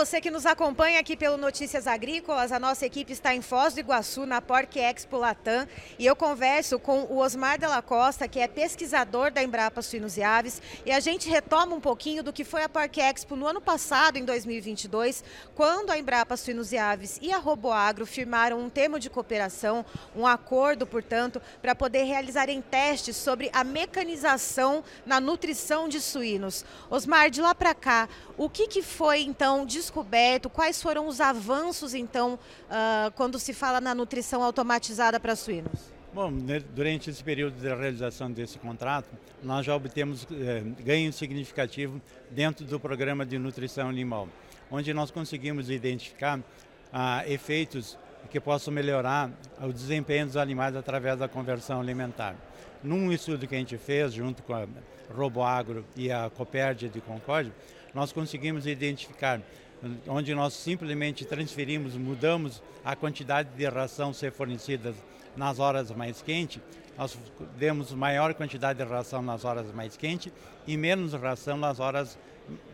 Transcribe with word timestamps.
você 0.00 0.18
que 0.18 0.30
nos 0.30 0.46
acompanha 0.46 0.98
aqui 0.98 1.14
pelo 1.14 1.36
Notícias 1.36 1.86
Agrícolas. 1.86 2.52
A 2.52 2.58
nossa 2.58 2.86
equipe 2.86 3.12
está 3.12 3.34
em 3.34 3.42
Foz 3.42 3.74
do 3.74 3.80
Iguaçu, 3.80 4.24
na 4.24 4.40
Porc 4.40 4.74
Expo 4.78 5.18
Latam, 5.18 5.68
e 5.98 6.06
eu 6.06 6.16
converso 6.16 6.78
com 6.78 7.02
o 7.02 7.18
Osmar 7.18 7.58
Della 7.58 7.82
Costa, 7.82 8.26
que 8.26 8.40
é 8.40 8.48
pesquisador 8.48 9.30
da 9.30 9.42
Embrapa 9.42 9.82
Suínos 9.82 10.16
e 10.16 10.22
Aves, 10.22 10.62
e 10.86 10.90
a 10.90 11.00
gente 11.00 11.28
retoma 11.28 11.76
um 11.76 11.80
pouquinho 11.80 12.22
do 12.22 12.32
que 12.32 12.44
foi 12.44 12.62
a 12.62 12.68
Porc 12.68 12.96
Expo 12.96 13.36
no 13.36 13.46
ano 13.46 13.60
passado, 13.60 14.16
em 14.16 14.24
2022, 14.24 15.22
quando 15.54 15.90
a 15.90 15.98
Embrapa 15.98 16.34
Suínos 16.34 16.72
e 16.72 16.78
Aves 16.78 17.18
e 17.20 17.30
a 17.30 17.36
Roboagro 17.36 18.06
firmaram 18.06 18.58
um 18.58 18.70
termo 18.70 18.98
de 18.98 19.10
cooperação, 19.10 19.84
um 20.16 20.26
acordo, 20.26 20.86
portanto, 20.86 21.42
para 21.60 21.74
poder 21.74 22.04
realizarem 22.04 22.62
testes 22.62 23.18
sobre 23.18 23.50
a 23.52 23.62
mecanização 23.62 24.82
na 25.04 25.20
nutrição 25.20 25.90
de 25.90 26.00
suínos. 26.00 26.64
Osmar, 26.88 27.28
de 27.28 27.42
lá 27.42 27.54
para 27.54 27.74
cá, 27.74 28.08
o 28.38 28.48
que, 28.48 28.66
que 28.66 28.80
foi 28.80 29.20
então 29.20 29.66
descoberto? 29.90 30.48
Quais 30.48 30.80
foram 30.80 31.08
os 31.08 31.20
avanços 31.20 31.94
então 31.94 32.34
uh, 32.34 33.10
quando 33.16 33.38
se 33.38 33.52
fala 33.52 33.80
na 33.80 33.92
nutrição 33.94 34.42
automatizada 34.42 35.18
para 35.18 35.34
suínos? 35.34 35.92
Bom, 36.14 36.32
durante 36.74 37.10
esse 37.10 37.22
período 37.22 37.60
de 37.60 37.68
realização 37.68 38.30
desse 38.30 38.58
contrato, 38.58 39.08
nós 39.44 39.64
já 39.64 39.76
obtemos 39.76 40.26
eh, 40.32 40.60
ganho 40.80 41.12
significativo 41.12 42.00
dentro 42.28 42.64
do 42.64 42.80
programa 42.80 43.24
de 43.24 43.38
nutrição 43.38 43.88
animal, 43.88 44.28
onde 44.72 44.92
nós 44.92 45.12
conseguimos 45.12 45.70
identificar 45.70 46.40
ah, 46.92 47.22
efeitos 47.28 47.96
que 48.28 48.40
possam 48.40 48.74
melhorar 48.74 49.30
o 49.62 49.72
desempenho 49.72 50.26
dos 50.26 50.36
animais 50.36 50.74
através 50.74 51.16
da 51.16 51.28
conversão 51.28 51.80
alimentar. 51.80 52.34
Num 52.82 53.12
estudo 53.12 53.46
que 53.46 53.54
a 53.54 53.58
gente 53.58 53.78
fez 53.78 54.12
junto 54.12 54.42
com 54.42 54.52
a 54.52 54.66
RoboAgro 55.14 55.84
e 55.94 56.10
a 56.10 56.28
Copérdia 56.28 56.88
de 56.88 57.00
Concórdia, 57.00 57.52
nós 57.94 58.12
conseguimos 58.12 58.66
identificar 58.66 59.40
onde 60.06 60.34
nós 60.34 60.54
simplesmente 60.54 61.24
transferimos, 61.24 61.96
mudamos 61.96 62.62
a 62.84 62.94
quantidade 62.94 63.48
de 63.56 63.66
ração 63.66 64.12
ser 64.12 64.32
fornecida 64.32 64.94
nas 65.36 65.58
horas 65.58 65.90
mais 65.90 66.20
quentes, 66.20 66.60
nós 66.98 67.16
demos 67.56 67.92
maior 67.92 68.34
quantidade 68.34 68.78
de 68.78 68.84
ração 68.84 69.22
nas 69.22 69.44
horas 69.44 69.72
mais 69.72 69.96
quentes 69.96 70.32
e 70.66 70.76
menos 70.76 71.14
ração 71.14 71.56
nas 71.56 71.80
horas 71.80 72.18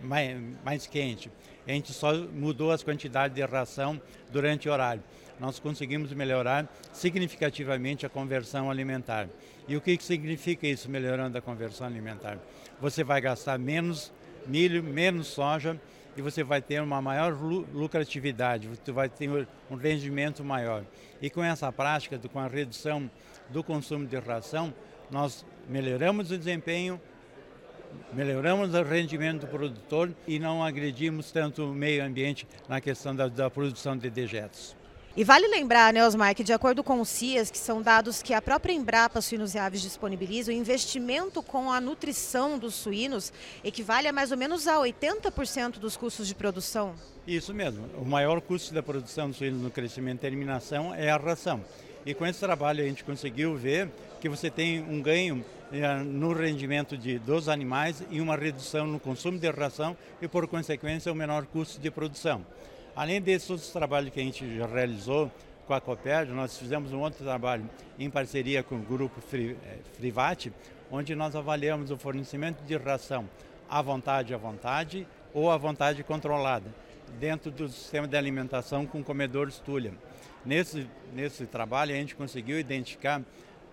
mais, 0.03 0.37
mais 0.65 0.87
quentes. 0.87 1.31
A 1.67 1.71
gente 1.71 1.93
só 1.93 2.12
mudou 2.12 2.73
as 2.73 2.83
quantidades 2.83 3.37
de 3.37 3.45
ração 3.45 4.01
durante 4.33 4.69
o 4.69 4.73
horário. 4.73 5.03
Nós 5.39 5.59
conseguimos 5.59 6.12
melhorar 6.12 6.69
significativamente 6.93 8.07
a 8.07 8.09
conversão 8.09 8.71
alimentar. 8.71 9.29
E 9.69 9.77
o 9.77 9.81
que, 9.81 9.97
significa 10.03 10.67
isso, 10.67 10.89
melhorando 10.89 11.37
a 11.37 11.43
conversão 11.43 11.87
alimentar? 11.87 12.39
Você 12.81 13.05
vai 13.05 13.21
gastar 13.21 13.59
menos 13.59 14.12
milho, 14.47 14.83
menos 14.83 15.27
soja 15.27 15.79
e 16.17 16.22
você 16.22 16.42
vai 16.42 16.62
ter 16.62 16.81
uma 16.81 17.00
maior 17.03 17.33
lucratividade, 17.33 18.69
você 18.69 18.91
vai 18.91 19.09
ter 19.09 19.28
um 19.70 19.77
rendimento 19.77 20.42
maior. 20.42 20.84
E 21.20 21.28
com 21.28 21.42
essa 21.42 21.70
prática, 21.70 22.19
com 22.33 22.41
a 22.41 22.47
redução 22.47 23.11
do 23.50 23.62
consumo 23.62 24.06
de 24.06 24.19
ração, 24.19 24.72
nós 25.11 25.44
melhoramos 25.69 26.31
o 26.31 26.39
desempenho, 26.39 27.00
melhoramos 28.12 28.75
o 28.75 28.83
rendimento 28.83 29.42
do 29.42 29.47
produtor 29.47 30.12
e 30.27 30.39
não 30.39 30.64
agredimos 30.64 31.31
tanto 31.31 31.64
o 31.64 31.75
meio 31.75 32.05
ambiente 32.05 32.47
na 32.69 32.81
questão 32.81 33.14
da, 33.14 33.28
da 33.28 33.50
produção 33.50 33.97
de 33.97 34.11
dejetos. 34.11 34.77
E 35.17 35.25
vale 35.25 35.48
lembrar, 35.48 35.95
né, 35.95 36.06
Osmar, 36.06 36.34
que 36.34 36.45
de 36.45 36.53
acordo 36.53 36.84
com 36.84 37.00
o 37.00 37.05
CIAS, 37.06 37.50
que 37.50 37.56
são 37.56 37.81
dados 37.81 38.20
que 38.20 38.34
a 38.34 38.42
própria 38.42 38.75
Embrapa 38.75 39.22
Suínos 39.22 39.55
e 39.55 39.59
Aves 39.59 39.81
disponibiliza, 39.81 40.53
o 40.53 40.55
investimento 40.55 41.42
com 41.42 41.72
a 41.72 41.81
nutrição 41.81 42.59
dos 42.59 42.75
suínos 42.75 43.33
equivale 43.64 44.06
a 44.09 44.12
mais 44.12 44.31
ou 44.31 44.37
menos 44.37 44.69
a 44.69 44.77
80% 44.77 45.78
dos 45.78 45.97
custos 45.97 46.28
de 46.28 46.34
produção? 46.34 46.94
Isso 47.27 47.55
mesmo. 47.55 47.89
O 47.97 48.05
maior 48.05 48.42
custo 48.42 48.75
da 48.75 48.83
produção 48.83 49.28
dos 49.28 49.38
suínos 49.38 49.62
no 49.62 49.71
crescimento 49.71 50.19
e 50.19 50.21
terminação 50.21 50.94
é 50.94 51.10
a 51.10 51.16
ração. 51.16 51.65
E 52.05 52.12
com 52.12 52.26
esse 52.26 52.38
trabalho 52.38 52.84
a 52.84 52.87
gente 52.87 53.03
conseguiu 53.03 53.56
ver 53.56 53.88
que 54.21 54.28
você 54.28 54.50
tem 54.50 54.82
um 54.82 55.00
ganho 55.00 55.43
eh, 55.72 55.97
no 56.05 56.34
rendimento 56.34 56.94
de, 56.94 57.19
dos 57.19 57.49
animais 57.49 58.03
e 58.10 58.21
uma 58.21 58.37
redução 58.37 58.87
no 58.87 59.00
consumo 59.00 59.38
de 59.38 59.50
ração 59.50 59.97
e, 60.21 60.28
por 60.28 60.47
consequência, 60.47 61.10
o 61.10 61.15
um 61.15 61.19
menor 61.19 61.47
custo 61.47 61.81
de 61.81 61.91
produção. 61.91 62.44
Além 62.97 63.21
desses 63.21 63.51
outros 63.51 63.69
trabalhos 63.69 64.11
que 64.11 64.19
a 64.19 64.23
gente 64.23 64.57
já 64.57 64.67
realizou 64.67 65.31
com 65.67 65.75
a 65.75 65.81
Copérdia, 65.83 66.34
nós 66.34 66.57
fizemos 66.57 66.95
um 66.95 67.01
outro 67.01 67.23
trabalho 67.23 67.69
em 67.99 68.09
parceria 68.09 68.62
com 68.62 68.77
o 68.77 68.79
grupo 68.79 69.21
Frivate, 69.21 70.51
onde 70.91 71.15
nós 71.15 71.37
avaliamos 71.37 71.91
o 71.91 71.99
fornecimento 71.99 72.65
de 72.65 72.75
ração 72.75 73.29
à 73.69 73.83
vontade 73.83 74.33
à 74.33 74.39
vontade 74.39 75.06
ou 75.35 75.51
à 75.51 75.59
vontade 75.59 76.03
controlada, 76.03 76.75
dentro 77.21 77.51
do 77.51 77.69
sistema 77.69 78.09
de 78.09 78.17
alimentação 78.17 78.87
com 78.87 79.05
comedores 79.05 79.59
Tulha. 79.59 79.93
Nesse, 80.43 80.87
nesse 81.12 81.45
trabalho 81.45 81.93
a 81.93 81.99
gente 81.99 82.17
conseguiu 82.17 82.59
identificar 82.59 83.21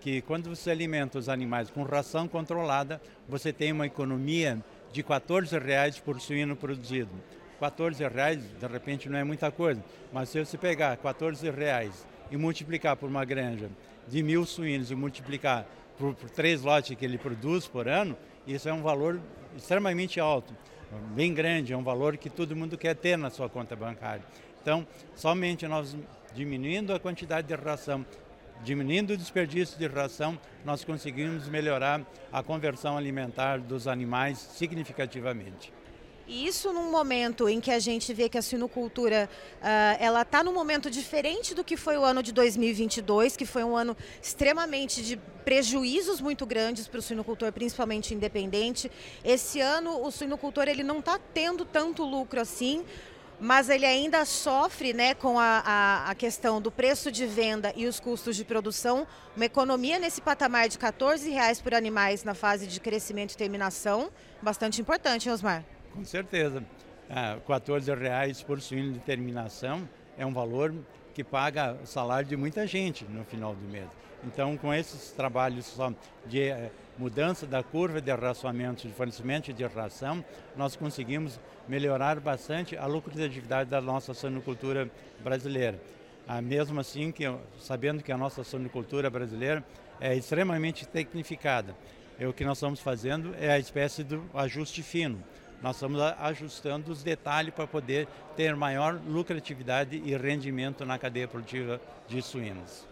que 0.02 0.20
quando 0.20 0.54
você 0.54 0.70
alimenta 0.70 1.18
os 1.18 1.30
animais 1.30 1.70
com 1.70 1.82
ração 1.82 2.28
controlada, 2.28 3.00
você 3.26 3.54
tem 3.54 3.72
uma 3.72 3.86
economia 3.86 4.62
de 4.92 5.02
14 5.02 5.58
reais 5.58 5.98
por 5.98 6.20
suíno 6.20 6.54
produzido. 6.54 7.10
14 7.58 8.06
reais, 8.08 8.42
de 8.58 8.66
repente 8.66 9.08
não 9.08 9.18
é 9.18 9.24
muita 9.24 9.50
coisa, 9.50 9.82
mas 10.12 10.28
se 10.28 10.44
você 10.44 10.58
pegar 10.58 10.96
14 10.96 11.50
reais 11.50 12.06
e 12.30 12.36
multiplicar 12.36 12.96
por 12.96 13.08
uma 13.08 13.24
granja 13.24 13.70
de 14.08 14.22
mil 14.22 14.44
suínos 14.44 14.90
e 14.90 14.94
multiplicar 14.94 15.66
por, 15.96 16.14
por 16.14 16.30
três 16.30 16.62
lotes 16.62 16.96
que 16.96 17.04
ele 17.04 17.18
produz 17.18 17.66
por 17.66 17.88
ano, 17.88 18.16
isso 18.46 18.68
é 18.68 18.72
um 18.72 18.82
valor 18.82 19.20
extremamente 19.56 20.20
alto, 20.20 20.54
bem 21.14 21.32
grande, 21.32 21.72
é 21.72 21.76
um 21.76 21.82
valor 21.82 22.16
que 22.16 22.28
todo 22.28 22.54
mundo 22.54 22.76
quer 22.76 22.94
ter 22.94 23.16
na 23.16 23.30
sua 23.30 23.48
conta 23.48 23.74
bancária. 23.74 24.24
Então, 24.60 24.86
somente 25.14 25.66
nós 25.66 25.96
diminuindo 26.34 26.92
a 26.92 26.98
quantidade 26.98 27.46
de 27.46 27.54
ração, 27.54 28.04
diminuindo 28.62 29.12
o 29.12 29.16
desperdício 29.16 29.78
de 29.78 29.86
ração, 29.86 30.38
nós 30.64 30.84
conseguimos 30.84 31.48
melhorar 31.48 32.00
a 32.32 32.42
conversão 32.42 32.96
alimentar 32.96 33.58
dos 33.58 33.86
animais 33.86 34.38
significativamente. 34.38 35.72
E 36.26 36.46
isso 36.46 36.72
num 36.72 36.90
momento 36.90 37.48
em 37.48 37.60
que 37.60 37.70
a 37.70 37.78
gente 37.78 38.12
vê 38.14 38.28
que 38.30 38.38
a 38.38 38.42
sinocultura 38.42 39.28
uh, 39.60 39.64
ela 40.00 40.22
está 40.22 40.42
num 40.42 40.54
momento 40.54 40.90
diferente 40.90 41.54
do 41.54 41.62
que 41.62 41.76
foi 41.76 41.98
o 41.98 42.04
ano 42.04 42.22
de 42.22 42.32
2022, 42.32 43.36
que 43.36 43.44
foi 43.44 43.62
um 43.62 43.76
ano 43.76 43.94
extremamente 44.22 45.02
de 45.02 45.18
prejuízos 45.44 46.22
muito 46.22 46.46
grandes 46.46 46.88
para 46.88 46.98
o 46.98 47.02
suinocultor, 47.02 47.52
principalmente 47.52 48.14
independente. 48.14 48.90
Esse 49.22 49.60
ano 49.60 50.02
o 50.02 50.10
suinocultor 50.10 50.66
ele 50.66 50.82
não 50.82 51.00
está 51.00 51.18
tendo 51.18 51.66
tanto 51.66 52.02
lucro 52.04 52.40
assim, 52.40 52.82
mas 53.38 53.68
ele 53.68 53.84
ainda 53.84 54.24
sofre 54.24 54.94
né, 54.94 55.12
com 55.12 55.38
a, 55.38 55.62
a, 55.64 56.10
a, 56.10 56.14
questão 56.14 56.62
do 56.62 56.70
preço 56.70 57.12
de 57.12 57.26
venda 57.26 57.72
e 57.76 57.86
os 57.86 58.00
custos 58.00 58.36
de 58.36 58.44
produção, 58.44 59.06
uma 59.36 59.44
economia 59.44 59.98
nesse 59.98 60.22
patamar 60.22 60.68
de 60.68 60.78
14 60.78 61.28
reais 61.28 61.60
por 61.60 61.74
animais 61.74 62.24
na 62.24 62.34
fase 62.34 62.66
de 62.66 62.80
crescimento 62.80 63.32
e 63.32 63.36
terminação, 63.36 64.08
bastante 64.40 64.80
importante, 64.80 65.28
Osmar. 65.28 65.73
Com 65.94 66.04
certeza. 66.04 66.62
Ah, 67.08 67.38
14 67.46 67.94
reais 67.94 68.42
por 68.42 68.60
suíno 68.60 68.92
de 68.92 68.98
terminação 68.98 69.88
é 70.18 70.26
um 70.26 70.32
valor 70.32 70.74
que 71.14 71.22
paga 71.22 71.76
o 71.80 71.86
salário 71.86 72.28
de 72.28 72.36
muita 72.36 72.66
gente 72.66 73.04
no 73.04 73.24
final 73.24 73.54
do 73.54 73.64
mês. 73.68 73.86
Então, 74.24 74.56
com 74.56 74.74
esses 74.74 75.12
trabalhos 75.12 75.76
de 76.26 76.48
eh, 76.48 76.70
mudança 76.98 77.46
da 77.46 77.62
curva 77.62 78.00
de 78.00 78.10
racionamento, 78.12 78.88
de 78.88 78.94
fornecimento 78.94 79.52
de 79.52 79.64
ração, 79.66 80.24
nós 80.56 80.74
conseguimos 80.74 81.38
melhorar 81.68 82.18
bastante 82.18 82.76
a 82.76 82.86
lucratividade 82.86 83.70
da 83.70 83.80
nossa 83.80 84.14
sonicultura 84.14 84.90
brasileira. 85.22 85.78
Ah, 86.26 86.42
mesmo 86.42 86.80
assim, 86.80 87.12
que, 87.12 87.24
sabendo 87.60 88.02
que 88.02 88.10
a 88.10 88.16
nossa 88.16 88.42
sonicultura 88.42 89.08
brasileira 89.08 89.62
é 90.00 90.16
extremamente 90.16 90.88
tecnificada, 90.88 91.76
é 92.18 92.26
o 92.26 92.32
que 92.32 92.44
nós 92.44 92.58
estamos 92.58 92.80
fazendo 92.80 93.34
é 93.38 93.50
a 93.50 93.58
espécie 93.58 94.02
do 94.02 94.24
ajuste 94.34 94.82
fino. 94.82 95.22
Nós 95.64 95.76
estamos 95.76 95.98
ajustando 95.98 96.92
os 96.92 97.02
detalhes 97.02 97.54
para 97.54 97.66
poder 97.66 98.06
ter 98.36 98.54
maior 98.54 99.00
lucratividade 99.08 99.96
e 99.96 100.14
rendimento 100.14 100.84
na 100.84 100.98
cadeia 100.98 101.26
produtiva 101.26 101.80
de 102.06 102.20
suínos. 102.20 102.86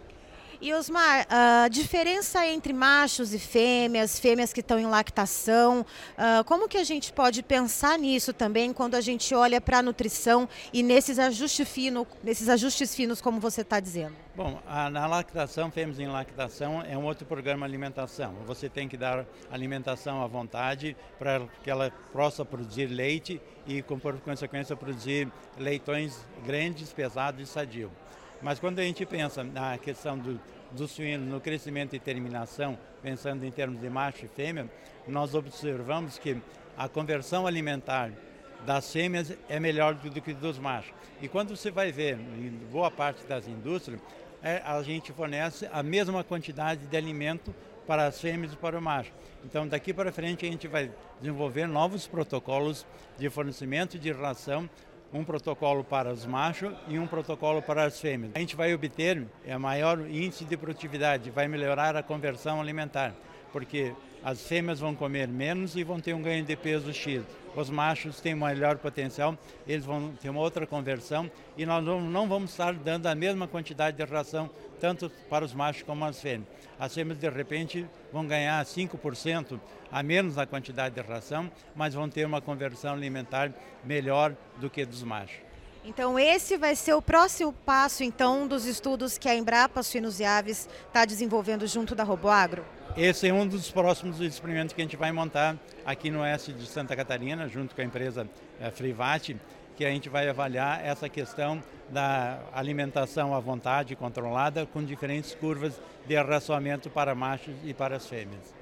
E 0.63 0.73
Osmar, 0.75 1.27
a 1.29 1.67
diferença 1.67 2.47
entre 2.47 2.73
machos 2.73 3.35
e 3.35 3.39
fêmeas, 3.41 4.21
fêmeas 4.21 4.53
que 4.53 4.61
estão 4.61 4.79
em 4.79 4.87
lactação, 4.87 5.81
uh, 5.81 6.45
como 6.45 6.69
que 6.69 6.79
a 6.79 6.85
gente 6.85 7.13
pode 7.13 7.43
pensar 7.43 7.99
nisso 7.99 8.33
também 8.33 8.73
quando 8.73 8.95
a 8.95 9.01
gente 9.01 9.35
olha 9.35 9.61
para 9.61 9.79
a 9.79 9.83
nutrição 9.83 10.49
e 10.73 10.81
nesses 10.81 11.19
ajustes, 11.19 11.69
fino, 11.69 12.07
nesses 12.23 12.49
ajustes 12.49 12.95
finos, 12.95 13.21
como 13.21 13.41
você 13.41 13.63
está 13.63 13.81
dizendo? 13.81 14.15
Bom, 14.37 14.63
a, 14.65 14.89
na 14.89 15.05
lactação, 15.05 15.69
fêmeas 15.69 15.99
em 15.99 16.07
lactação 16.07 16.81
é 16.81 16.97
um 16.97 17.07
outro 17.07 17.27
programa 17.27 17.67
de 17.67 17.73
alimentação. 17.73 18.33
Você 18.47 18.69
tem 18.69 18.89
que 18.89 18.97
dar 18.97 19.27
alimentação 19.51 20.23
à 20.23 20.29
vontade 20.29 20.97
para 21.19 21.43
que 21.65 21.71
ela 21.71 21.91
possa 22.13 22.45
produzir 22.45 22.87
leite 22.87 23.43
e, 23.67 23.83
por 23.83 24.21
consequência, 24.21 24.77
produzir 24.77 25.29
leitões 25.59 26.25
grandes, 26.47 26.93
pesados 26.93 27.43
e 27.43 27.51
sadios. 27.51 27.91
Mas 28.43 28.59
quando 28.59 28.81
a 28.81 28.83
gente 28.83 29.07
pensa 29.07 29.45
na 29.45 29.79
questão 29.79 30.19
do, 30.19 30.41
do 30.73 30.89
suíno, 30.89 31.25
no 31.25 31.41
crescimento 31.41 31.95
e 31.95 32.01
terminação, 32.01 32.77
pensando 33.01 33.45
em 33.45 33.51
termos 33.51 33.81
de 33.81 33.89
macho 33.89 34.25
e 34.25 34.29
fêmea, 34.29 34.69
nós 35.07 35.35
observamos 35.35 36.19
que 36.19 36.37
a 36.77 36.89
conversão 36.89 37.47
alimentar 37.47 38.11
das 38.67 38.93
fêmeas 38.93 39.33
é 39.49 39.61
melhor 39.61 39.95
do 39.95 40.21
que 40.21 40.33
dos 40.33 40.59
machos. 40.59 40.93
E 41.21 41.29
quando 41.29 41.57
você 41.57 41.71
vai 41.71 41.93
ver 41.93 42.15
em 42.15 42.51
boa 42.71 42.91
parte 42.91 43.25
das 43.27 43.47
indústrias, 43.47 44.01
é, 44.43 44.61
a 44.65 44.83
gente 44.83 45.13
fornece 45.13 45.69
a 45.73 45.83
mesma 45.83 46.25
quantidade 46.25 46.87
de 46.87 46.97
alimento 46.97 47.55
para 47.87 48.07
as 48.07 48.21
fêmeas 48.21 48.53
e 48.53 48.57
para 48.57 48.79
o 48.79 48.83
macho. 48.83 49.13
Então, 49.45 49.67
daqui 49.67 49.93
para 49.93 50.13
frente, 50.13 50.47
a 50.47 50.51
gente 50.51 50.67
vai 50.69 50.91
desenvolver 51.21 51.67
novos 51.67 52.07
protocolos 52.07 52.87
de 53.19 53.29
fornecimento 53.29 53.99
de 53.99 54.11
ração, 54.13 54.69
um 55.13 55.25
protocolo 55.25 55.85
para 55.85 56.11
os 56.11 56.25
machos 56.25 56.73
e 56.89 56.99
um 56.99 57.07
protocolo 57.07 57.61
para 57.61 57.85
as 57.85 58.01
fêmeas. 58.01 58.33
A 58.35 58.39
gente 58.39 58.57
vai 58.57 58.73
obter 58.73 59.27
é, 59.47 59.57
maior 59.59 60.01
índice 60.09 60.45
de 60.45 60.57
produtividade, 60.57 61.31
vai 61.31 61.47
melhorar 61.49 61.97
a 61.97 62.03
conversão 62.03 62.61
alimentar, 62.61 63.15
porque 63.53 63.93
as 64.25 64.41
fêmeas 64.41 64.81
vão 64.81 64.95
comer 64.95 65.29
menos 65.29 65.77
e 65.77 65.85
vão 65.85 66.01
ter 66.01 66.15
um 66.15 66.23
ganho 66.23 66.45
de 66.45 66.57
peso 66.57 66.93
X. 66.93 67.23
Os 67.55 67.69
machos 67.69 68.21
têm 68.21 68.35
maior 68.35 68.79
potencial, 68.79 69.37
eles 69.67 69.85
vão 69.85 70.13
ter 70.21 70.31
uma 70.31 70.41
outra 70.41 70.67
conversão 70.67 71.31
e 71.57 71.67
nós 71.67 71.85
não 71.85 72.29
vamos 72.29 72.51
estar 72.53 72.73
dando 72.73 73.07
a 73.07 73.15
mesma 73.15 73.47
quantidade 73.47 73.97
de 73.97 74.05
ração 74.05 74.49
tanto 74.81 75.11
para 75.29 75.45
os 75.45 75.53
machos 75.53 75.83
como 75.83 76.05
as 76.05 76.21
fêmeas. 76.21 76.49
As 76.79 76.95
fêmeas, 76.95 77.19
de 77.19 77.29
repente, 77.29 77.87
vão 78.13 78.27
ganhar 78.27 78.65
5% 78.65 79.61
a 79.91 80.03
menos 80.03 80.37
na 80.37 80.47
quantidade 80.47 80.95
de 80.95 81.01
ração, 81.01 81.51
mas 81.77 81.95
vão 81.95 82.09
ter 82.09 82.27
uma 82.27 82.41
conversão 82.41 82.95
alimentar 82.95 83.53
melhor 83.85 84.35
do 84.57 84.71
que 84.71 84.85
dos 84.85 85.03
machos. 85.03 85.39
Então 85.85 86.17
esse 86.19 86.57
vai 86.57 86.77
ser 86.77 86.95
o 86.95 87.03
próximo 87.03 87.53
passo 87.53 88.05
então 88.05 88.47
dos 88.47 88.67
estudos 88.67 89.19
que 89.19 89.29
a 89.29 89.35
Embrapa 89.35 89.83
Suínos 89.83 90.21
e 90.21 90.25
Aves 90.25 90.69
está 90.87 91.05
desenvolvendo 91.05 91.67
junto 91.67 91.95
da 91.95 92.05
RoboAgro? 92.05 92.65
Esse 92.97 93.29
é 93.29 93.33
um 93.33 93.47
dos 93.47 93.71
próximos 93.71 94.21
experimentos 94.21 94.75
que 94.75 94.83
a 94.83 94.85
gente 94.85 94.97
vai 94.97 95.11
montar 95.11 95.57
aqui 95.85 96.11
no 96.11 96.21
oeste 96.21 96.53
de 96.53 96.67
Santa 96.67 96.95
Catarina, 96.95 97.49
junto 97.49 97.75
com 97.75 97.81
a 97.81 97.85
empresa 97.85 98.29
é, 98.61 98.71
Frivate, 98.71 99.39
que 99.77 99.85
a 99.87 99.89
gente 99.89 100.11
vai 100.11 100.29
avaliar 100.29 100.85
essa 100.85 101.09
questão 101.09 101.63
da 101.89 102.39
alimentação 102.53 103.35
à 103.35 103.41
vontade 103.41 103.97
controlada 103.97 104.67
com 104.67 104.85
diferentes 104.85 105.35
curvas 105.35 105.81
de 106.07 106.15
arraçoamento 106.15 106.91
para 106.91 107.15
machos 107.15 107.55
e 107.65 107.73
para 107.73 107.97
as 107.97 108.07
fêmeas. 108.07 108.55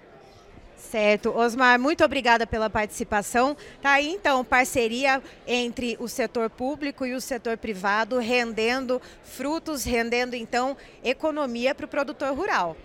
Certo. 0.77 1.37
Osmar, 1.37 1.79
muito 1.79 2.05
obrigada 2.05 2.47
pela 2.47 2.71
participação. 2.71 3.56
Tá 3.82 3.93
aí 3.93 4.12
então 4.12 4.44
parceria 4.44 5.21
entre 5.47 5.97
o 5.99 6.06
setor 6.06 6.49
público 6.49 7.05
e 7.05 7.15
o 7.15 7.21
setor 7.21 7.59
privado, 7.59 8.19
rendendo 8.19 9.03
frutos, 9.25 9.85
rendendo 9.85 10.35
então 10.35 10.77
economia 11.03 11.75
para 11.75 11.85
o 11.85 11.88
produtor 11.88 12.32
rural. 12.32 12.77